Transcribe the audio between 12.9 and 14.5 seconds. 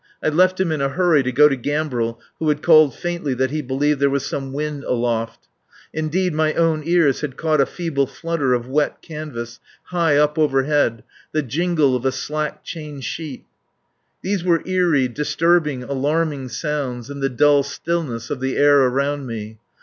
sheet.... These